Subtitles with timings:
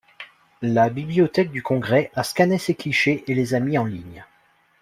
[0.63, 4.25] La bibliothèque du Congrès a scanné ces clichés et les a mis en ligne.